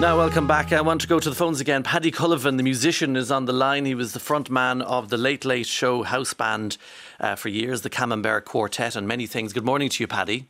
[0.00, 0.72] Now, welcome back.
[0.72, 1.82] I want to go to the phones again.
[1.82, 3.84] Paddy Cullivan, the musician, is on the line.
[3.84, 6.78] He was the front man of the Late Late Show house band
[7.20, 9.52] uh, for years, the Camembert Quartet, and many things.
[9.52, 10.46] Good morning to you, Paddy.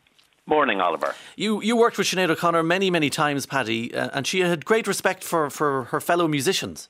[0.47, 1.17] Morning, Oliver.
[1.35, 4.87] You you worked with Sinead O'Connor many, many times, Paddy, uh, and she had great
[4.87, 6.89] respect for, for her fellow musicians.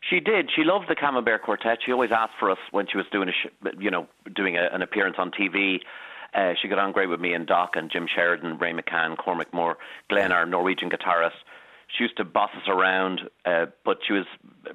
[0.00, 0.50] She did.
[0.56, 1.80] She loved the Camembert Quartet.
[1.84, 4.66] She always asked for us when she was doing a, sh- you know, doing a,
[4.72, 5.80] an appearance on TV.
[6.32, 9.52] Uh, she got on great with me and Doc and Jim Sheridan, Ray McCann, Cormac
[9.52, 9.76] Moore,
[10.08, 11.32] Glenn, our Norwegian guitarist.
[11.96, 14.24] She used to boss us around, uh, but she was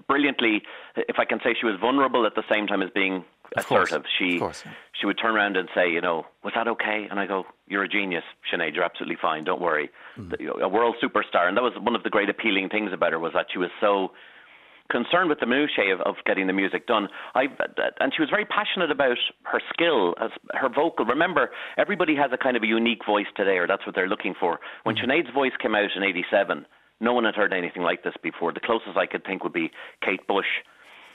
[0.07, 0.61] brilliantly,
[0.95, 3.25] if I can say, she was vulnerable at the same time as being
[3.55, 4.05] Of course, assertive.
[4.19, 4.73] She of course, yeah.
[4.99, 7.07] she would turn around and say, you know, was that okay?
[7.09, 8.75] And I go, you're a genius, Sinead.
[8.75, 9.43] You're absolutely fine.
[9.43, 9.89] Don't worry.
[10.17, 13.19] Know, A world superstar, and that was one of the great appealing things about her
[13.19, 14.11] was that she was so
[14.89, 17.07] concerned with the minutiae of, of getting the music done.
[17.35, 17.47] I
[17.99, 21.05] and she was very passionate about her skill as her vocal.
[21.05, 24.33] Remember, everybody has a kind of a unique voice today, or that's what they're looking
[24.39, 24.59] for.
[24.83, 26.65] When Sinead's voice came out in '87,
[26.99, 28.53] no one had heard anything like this before.
[28.53, 29.71] The closest I could think would be
[30.03, 30.47] Kate Bush,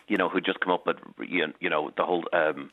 [0.08, 2.70] you know, who'd just come up with you know, the whole um,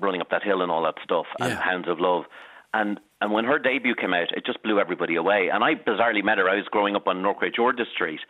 [0.00, 2.24] running up that hill and all that stuff, and Hounds of Love.
[2.72, 5.48] And and when her debut came out, it just blew everybody away.
[5.52, 6.48] And I bizarrely met her.
[6.48, 8.20] I was growing up on North Great George's Street,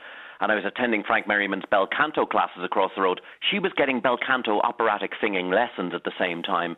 [0.41, 3.21] and I was attending Frank Merriman's bel canto classes across the road.
[3.51, 6.77] She was getting bel canto operatic singing lessons at the same time.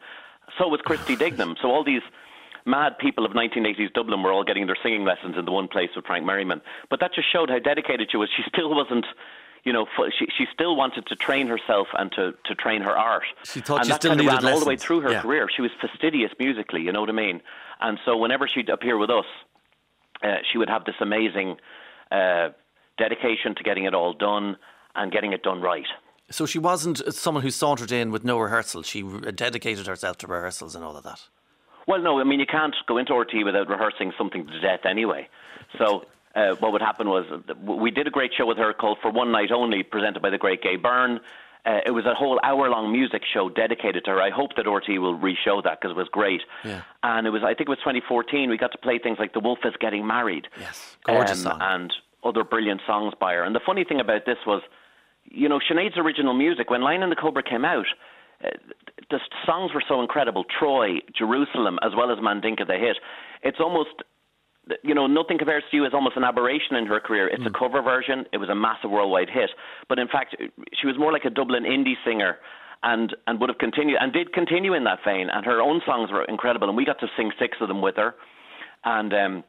[0.59, 1.57] So was Christy Dignam.
[1.61, 2.03] So all these
[2.67, 5.91] mad people of 1980s Dublin were all getting their singing lessons in the one place
[5.97, 6.61] with Frank Merriman.
[6.91, 8.29] But that just showed how dedicated she was.
[8.37, 9.07] She still wasn't.
[9.65, 9.87] You know,
[10.17, 13.25] she she still wanted to train herself and to, to train her art.
[13.45, 15.11] She thought and she that still kind of needed ran all the way through her
[15.11, 15.23] Yeah.
[15.23, 15.49] career.
[15.55, 17.41] She was fastidious musically, you know what I mean?
[17.81, 19.25] And so whenever she'd appear with us,
[20.23, 21.57] uh, she would have this amazing
[22.13, 22.51] uh,
[22.97, 24.57] dedication to getting it all done
[24.95, 25.87] and getting it done right.
[26.31, 28.83] So she wasn't someone who sauntered in with no rehearsal.
[28.85, 31.23] She dedicated herself to rehearsals and all of that.
[31.87, 35.29] Well, no, I mean you can't go into RTE without rehearsing something to death anyway.
[35.79, 37.25] So uh, what would happen was
[37.63, 40.39] we did a great show with her called For One Night Only, presented by the
[40.39, 41.21] great Gay Byrne.
[41.65, 44.23] Uh, it was a whole hour-long music show dedicated to her.
[44.23, 46.43] I hope that RTE will re-show that because it was great.
[46.65, 46.83] Yeah.
[47.03, 48.49] And it was, I think it was 2014.
[48.49, 50.47] We got to play things like The Wolf is Getting Married.
[50.61, 51.59] Yes, gorgeous um, song.
[51.61, 51.93] And
[52.23, 53.43] other brilliant songs by her.
[53.43, 54.63] And the funny thing about this was,
[55.25, 57.87] you know, Sinead's original music, when Lion and the Cobra came out,
[58.45, 58.49] uh,
[59.11, 60.45] the songs were so incredible.
[60.59, 62.97] Troy, Jerusalem, as well as Mandinka the hit.
[63.43, 63.91] It's almost,
[64.83, 67.29] you know, Nothing Compares to You is almost an aberration in her career.
[67.29, 68.27] It's a cover version.
[68.33, 69.51] It was a massive worldwide hit.
[69.89, 70.37] But in fact,
[70.81, 72.39] she was more like a Dublin indie singer.
[72.83, 76.11] And, and would have continued and did continue in that vein and her own songs
[76.13, 78.15] were incredible and we got to sing six of them with her
[78.85, 79.45] and um,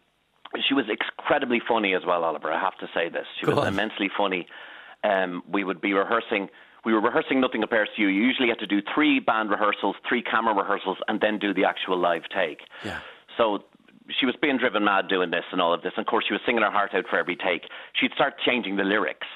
[0.68, 2.52] she was incredibly funny as well, Oliver.
[2.52, 3.26] I have to say this.
[3.40, 3.74] She Go was on.
[3.74, 4.48] immensely funny.
[5.04, 6.50] Um, we would be rehearsing.
[6.86, 8.08] We were rehearsing Nothing Compares to You.
[8.08, 11.66] You usually had to do three band rehearsals, three camera rehearsals, and then do the
[11.66, 12.62] actual live take.
[12.84, 13.00] Yeah.
[13.38, 13.64] So
[14.10, 15.94] she was being driven mad doing this and all of this.
[15.98, 17.64] And of course, she was singing her heart out for every take.
[17.94, 19.28] She'd start changing the lyrics,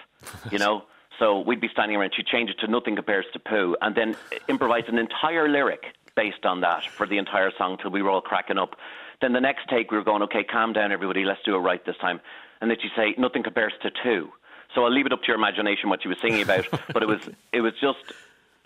[0.51, 0.83] you know.
[1.19, 2.13] So we'd be standing around.
[2.15, 4.15] She'd change it to Nothing Compares to Pooh, and then
[4.47, 5.83] improvise an entire lyric
[6.15, 8.75] based on that for the entire song till we were all cracking up.
[9.21, 11.23] Then the next take, we were going, okay, calm down, everybody.
[11.23, 12.21] Let's do it right this time.
[12.59, 14.29] And then she'd say, Nothing Compares to Two.
[14.73, 16.65] So I'll leave it up to your imagination what she was singing about.
[16.93, 17.21] but it was,
[17.51, 17.99] it was just,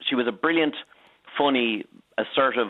[0.07, 0.75] she was a brilliant,
[1.37, 1.85] funny,
[2.17, 2.69] assertive,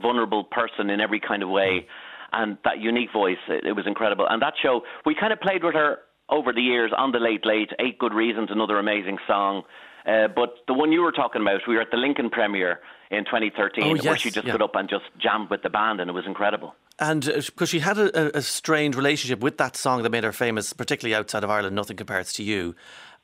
[0.00, 1.86] vulnerable person in every kind of way.
[2.32, 4.26] And that unique voice, it, it was incredible.
[4.28, 5.98] And that show, we kind of played with her
[6.28, 9.62] over the years on the Late Late, Eight Good Reasons, another amazing song.
[10.06, 13.24] Uh, but the one you were talking about, we were at the Lincoln premiere in
[13.24, 14.52] 2013, Oh, where she just yeah.
[14.52, 16.74] stood up and just jammed with the band, and it was incredible.
[16.98, 20.32] And because she had a, a, a strained relationship with that song that made her
[20.32, 22.74] famous, particularly outside of Ireland, Nothing Compares to You.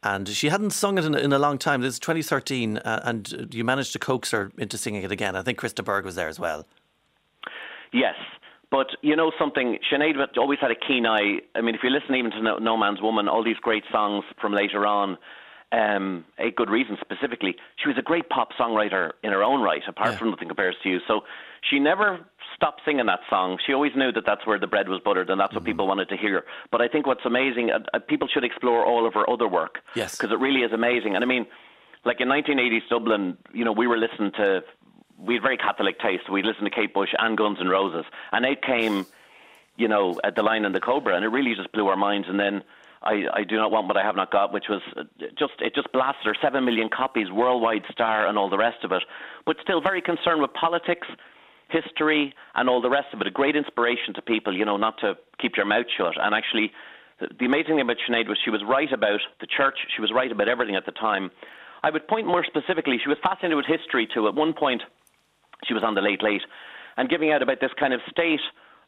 [0.03, 1.81] And she hadn't sung it in, a- in a long time.
[1.81, 5.37] This is 2013, uh, and you managed to coax her into singing it again.
[5.37, 6.67] I think Krista Berg was there as well.
[7.93, 8.15] Yes.
[8.71, 11.41] But you know something, Sinead always had a keen eye.
[11.55, 14.25] I mean, if you listen even to No, no Man's Woman, all these great songs
[14.41, 15.19] from later on,
[15.73, 19.83] um, Eight Good Reason specifically, she was a great pop songwriter in her own right,
[19.87, 20.19] apart Yeah.
[20.19, 20.99] from Nothing Compares to You.
[21.07, 21.21] So
[21.71, 22.21] she never
[22.63, 23.59] stopped singing that song.
[23.67, 26.09] She always knew that that's where the bread was buttered and that's what people wanted
[26.11, 26.45] to hear.
[26.71, 29.81] But I think what's amazing, uh, uh, people should explore all of her other work.
[29.97, 30.17] Yes.
[30.17, 31.17] Because it really is amazing.
[31.17, 31.47] And I mean,
[32.05, 34.63] like in 1980s Dublin, you know, we were listening to,
[35.19, 36.31] we had very Catholic taste.
[36.31, 38.05] We listened to Kate Bush and Guns N' Roses.
[38.31, 39.07] And it came,
[39.77, 42.29] you know, at the Lion and the Cobra, and it really just blew our minds.
[42.29, 42.63] And then
[43.03, 45.03] I, I Do Not Want What I Have Not Got, which was uh,
[45.37, 48.93] just, it just blasted her, seven million copies, worldwide star, and all the rest of
[48.93, 49.03] it.
[49.47, 51.09] But still very concerned with politics,
[51.73, 53.27] history, and all the rest of it.
[53.27, 56.15] A great inspiration to people, you know, not to keep your mouth shut.
[56.21, 56.73] And actually,
[57.21, 60.13] the, the amazing thing about Sinead was she was right about the church, she was
[60.15, 61.31] right about everything at the time.
[61.83, 64.29] I would point more specifically, she was fascinated with history too.
[64.29, 64.83] At one point,
[65.67, 66.43] she was on the Late Late
[66.97, 68.41] and giving out about this kind of state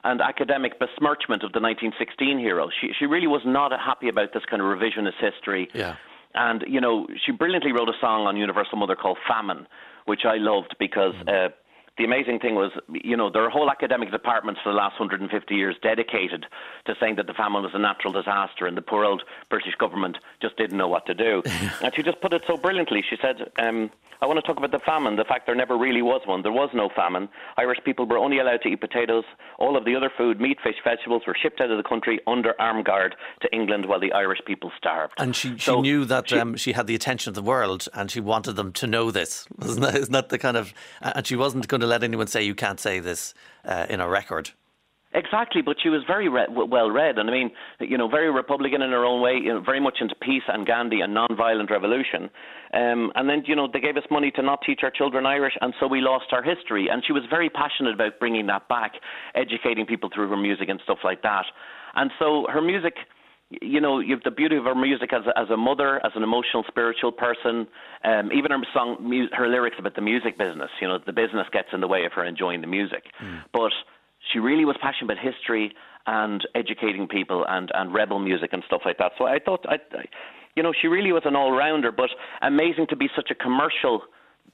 [0.04, 2.68] and academic besmirchment of the 1916 hero.
[2.80, 5.68] She she really was not happy about this kind of revisionist history.
[5.74, 5.96] Yeah.
[6.34, 9.66] And you know, she brilliantly wrote a song on Universal Mother called "Famine,"
[10.04, 11.14] which I loved because.
[11.26, 11.48] Uh,
[11.96, 15.54] the amazing thing was, you know, there are whole academic departments for the last 150
[15.54, 16.46] years dedicated
[16.86, 20.18] to saying that the famine was a natural disaster and the poor old British government
[20.42, 21.42] just didn't know what to do.
[21.82, 23.04] and she just put it so brilliantly.
[23.08, 23.90] She said, um,
[24.24, 26.42] I want to talk about the famine, the fact there never really was one.
[26.42, 27.28] There was no famine.
[27.58, 29.24] Irish people were only allowed to eat potatoes.
[29.58, 32.58] All of the other food, meat, fish, vegetables, were shipped out of the country under
[32.58, 35.12] arm guard to England while the Irish people starved.
[35.18, 37.86] And she, she so knew that she, um, she, had the attention of the world
[37.92, 39.46] and she wanted them to know this.
[39.62, 40.72] Isn't that, isn't that the kind of.
[41.02, 43.34] And she wasn't going to let anyone say, you can't say this
[43.64, 44.50] uh, in a record.
[45.16, 48.82] Exactly, but she was very re- well read, and I mean, you know, very Republican
[48.82, 52.28] in her own way, you know, very much into peace and Gandhi and non-violent revolution.
[52.72, 55.54] Um, and then, you know, they gave us money to not teach our children Irish,
[55.60, 56.88] and so we lost our history.
[56.90, 58.94] And she was very passionate about bringing that back,
[59.36, 61.44] educating people through her music and stuff like that.
[61.94, 62.94] And so her music
[63.62, 66.22] you know, you've the beauty of her music as a, as a mother, as an
[66.22, 67.66] emotional, spiritual person.
[68.04, 70.70] Um, even her song, mu- her lyrics about the music business.
[70.80, 73.04] You know, the business gets in the way of her enjoying the music.
[73.22, 73.42] Mm.
[73.52, 73.72] But
[74.32, 75.72] she really was passionate about history
[76.06, 79.12] and educating people and, and rebel music and stuff like that.
[79.18, 80.04] So I thought, I, I
[80.56, 82.10] you know, she really was an all rounder, but
[82.42, 84.02] amazing to be such a commercial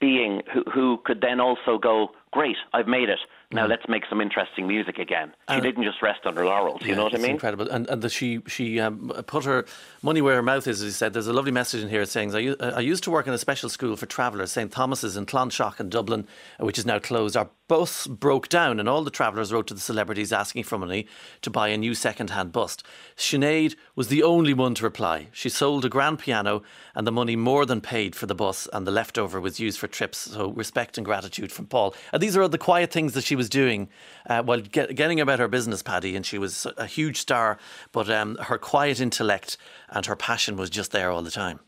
[0.01, 3.19] being who, who could then also go, great, I've made it.
[3.53, 3.71] Now mm.
[3.71, 5.33] let's make some interesting music again.
[5.49, 6.83] She and didn't just rest on her laurels.
[6.83, 7.33] Yeah, you know what I mean?
[7.33, 7.69] Incredible.
[7.69, 9.65] And and the, she she um, put her
[10.03, 10.81] money where her mouth is.
[10.81, 13.27] As he said, there's a lovely message in here saying, I, I used to work
[13.27, 16.29] in a special school for travellers, St Thomas's in Clonshaugh in Dublin,
[16.59, 17.37] which is now closed.
[17.37, 21.07] Our bus broke down, and all the travellers wrote to the celebrities asking for money
[21.43, 22.77] to buy a new second-hand bus.
[23.17, 25.29] Sinead was the only one to reply.
[25.33, 26.63] She sold a grand piano,
[26.95, 29.87] and the money more than paid for the bus, and the leftover was used for
[29.87, 30.19] trips.
[30.19, 31.95] So respect and gratitude from Paul.
[32.13, 33.89] And these are the quiet things that she was doing
[34.29, 36.17] uh, while get, getting about her business, Paddy.
[36.17, 37.59] And she was a huge star,
[37.93, 39.57] but um, her quiet intellect
[39.89, 41.61] and her passion was just there all the time.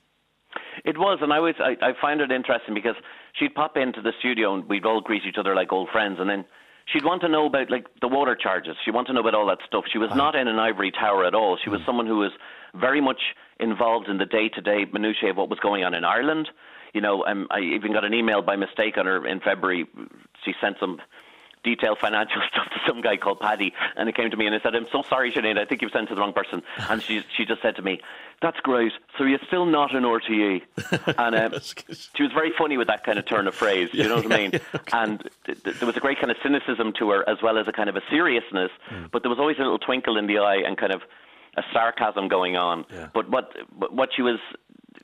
[0.85, 2.97] It was, and I was I, I find it interesting because
[3.39, 6.29] she'd pop into the studio and we'd all greet each other like old friends, and
[6.29, 6.45] then
[6.87, 8.75] she'd want to know about like the water charges.
[8.85, 9.85] She wanted to know about all that stuff.
[9.93, 10.17] She was wow.
[10.17, 11.57] not in an ivory tower at all.
[11.63, 11.87] She was mm.
[11.87, 12.33] someone who was
[12.75, 13.21] very much
[13.61, 16.49] involved in the day-to-day minutiae of what was going on in Ireland
[16.93, 19.87] you know, um, I even got an email by mistake on her in February.
[20.45, 21.01] She sent some
[21.65, 24.61] detailed financial stuff to some guy called Paddy, and it came to me and I
[24.61, 25.59] said, "I'm so sorry, Sinead.
[25.59, 28.01] I think you've sent to the wrong person." And she she just said to me,
[28.41, 28.93] "That's great.
[29.17, 30.63] So you're still not an RTE."
[31.19, 31.61] And um,
[32.15, 33.91] she was very funny with that kind of turn of phrase.
[33.93, 34.61] You know what I mean?
[34.93, 37.69] And th- th- there was a great kind of cynicism to her, as well as
[37.69, 38.71] a kind of a seriousness.
[38.91, 39.11] Mm.
[39.11, 41.03] But there was always a little twinkle in the eye and kind of
[41.57, 42.85] a sarcasm going on.
[42.93, 43.09] Yeah.
[43.13, 44.39] But what but what she was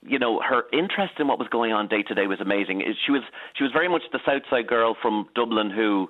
[0.02, 2.82] you know, her interest in what was going on day to day was amazing.
[3.04, 3.22] She was
[3.56, 6.08] she was very much the Southside girl from Dublin who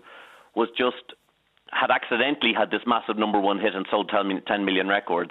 [0.54, 1.14] was just
[1.70, 5.30] had accidentally had this massive number one hit and sold 10 million records,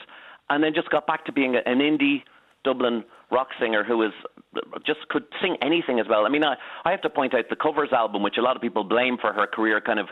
[0.49, 2.23] and then just got back to being an indie
[2.63, 4.11] Dublin rock singer who was
[4.85, 6.25] just could sing anything as well.
[6.25, 6.55] I mean, I,
[6.85, 9.33] I have to point out the covers album, which a lot of people blame for
[9.33, 10.07] her career kind of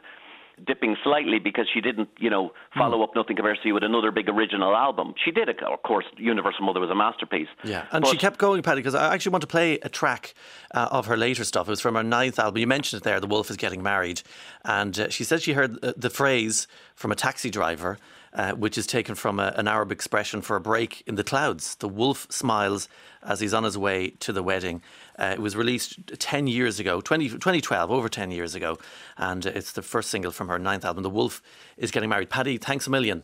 [0.66, 3.04] dipping slightly because she didn't, you know, follow mm.
[3.04, 5.14] up Nothing Compares to You with another big original album.
[5.24, 6.06] She did, it, of course.
[6.18, 7.48] Universal Mother was a masterpiece.
[7.64, 10.34] Yeah, and she kept going, Paddy, because I actually want to play a track
[10.74, 11.68] uh, of her later stuff.
[11.68, 12.60] It was from her ninth album.
[12.60, 14.22] You mentioned it there, The Wolf is Getting Married.
[14.64, 17.98] And uh, she said she heard the, the phrase from a taxi driver.
[18.36, 21.76] Uh, which is taken from a, an Arab expression for a break in the clouds.
[21.76, 22.90] The wolf smiles
[23.24, 24.82] as he's on his way to the wedding.
[25.18, 28.78] Uh, it was released 10 years ago, 20, 2012, over 10 years ago,
[29.18, 31.04] and it's the first single from her ninth album.
[31.04, 31.42] The Wolf
[31.78, 32.30] is getting married.
[32.30, 33.24] Paddy, thanks a million.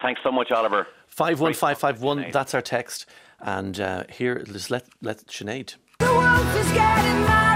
[0.00, 0.86] Thanks so much, Oliver.
[1.08, 3.06] 51551, that's our text.
[3.40, 5.74] And uh, here, let's let, let Sinead.
[5.98, 7.53] The wolf is getting married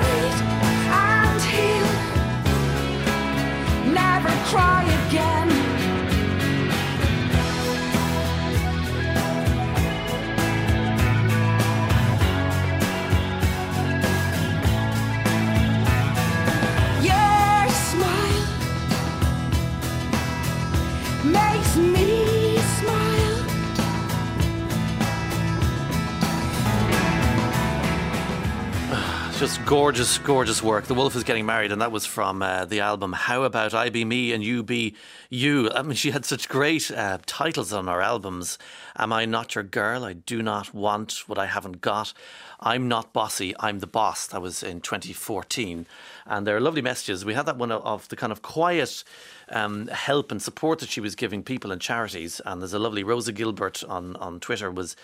[29.39, 30.87] Just gorgeous, gorgeous work.
[30.87, 33.89] The Wolf is getting married, and that was from uh, the album How About I
[33.89, 34.97] Be Me and You Be
[35.31, 35.71] You.
[35.71, 38.59] I mean, she had such great uh, titles on her albums.
[39.01, 40.05] Am I Not Your Girl?
[40.05, 42.13] I Do Not Want What I Haven't Got.
[42.59, 44.27] I'm Not Bossy, I'm the Boss.
[44.27, 45.87] That was in 2014.
[46.27, 47.25] And there are lovely messages.
[47.25, 49.05] We had that one of the kind of quiet
[49.51, 52.41] um, help and support that she was giving people and charities.
[52.45, 54.97] And there's a lovely Rosa Gilbert on, on Twitter was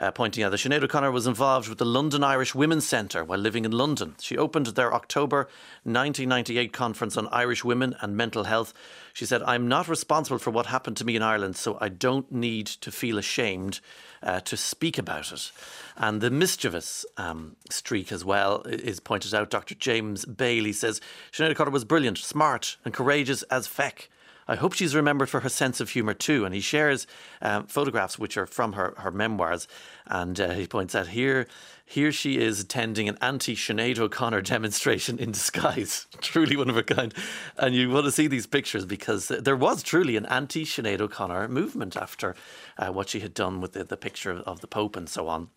[0.00, 3.38] uh, pointing out that Sinead O'Connor was involved with the London Irish Women's Centre while
[3.38, 4.14] living in London.
[4.18, 5.48] She opened their October
[5.84, 8.72] 1998 conference on Irish women and mental health.
[9.12, 12.30] She said, I'm not responsible for what happened to me in Ireland, so I don't
[12.32, 13.80] need to feel ashamed
[14.22, 15.52] uh, to speak about it.
[15.96, 19.50] And the mischievous um, streak as well is pointed out.
[19.50, 19.74] Dr.
[19.74, 21.00] James Bailey says
[21.32, 24.08] Sinead O'Connor was brilliant, smart, and courageous as feck.
[24.48, 26.44] I hope she's remembered for her sense of humour too.
[26.44, 27.06] And he shares
[27.40, 29.68] um, photographs which are from her, her memoirs.
[30.06, 31.46] And uh, he points out here,
[31.84, 36.06] here she is attending an anti Sinead O'Connor demonstration in disguise.
[36.20, 37.14] truly one of a kind.
[37.56, 41.48] And you want to see these pictures because there was truly an anti Sinead O'Connor
[41.48, 42.34] movement after
[42.78, 45.50] uh, what she had done with the, the picture of the Pope and so on.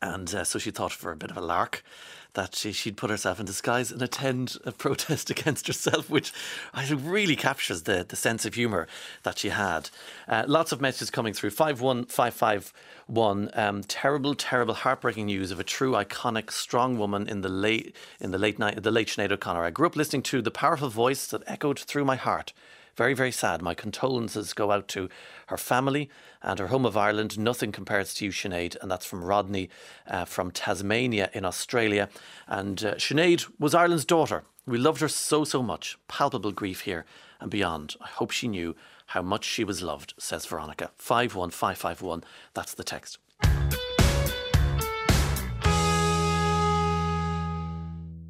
[0.00, 1.82] And uh, so she thought for a bit of a lark
[2.34, 6.32] that she, she'd put herself in disguise and attend a protest against herself, which
[6.72, 8.86] I think really captures the, the sense of humour
[9.22, 9.90] that she had.
[10.28, 11.50] Uh, lots of messages coming through.
[11.50, 13.50] 51551.
[13.54, 18.30] Um, terrible, terrible, heartbreaking news of a true, iconic, strong woman in the late in
[18.30, 19.64] the late night, the late Sinead O'Connor.
[19.64, 22.52] I grew up listening to the powerful voice that echoed through my heart.
[22.96, 23.60] Very, very sad.
[23.60, 25.08] My condolences go out to
[25.48, 26.08] her family
[26.42, 27.38] and her home of Ireland.
[27.38, 28.76] Nothing compares to you, Sinead.
[28.80, 29.68] And that's from Rodney
[30.06, 32.08] uh, from Tasmania in Australia.
[32.46, 34.44] And uh, Sinead was Ireland's daughter.
[34.66, 35.98] We loved her so, so much.
[36.08, 37.04] Palpable grief here
[37.40, 37.96] and beyond.
[38.00, 38.74] I hope she knew
[39.06, 40.90] how much she was loved, says Veronica.
[40.96, 42.24] 51551,
[42.54, 43.18] that's the text.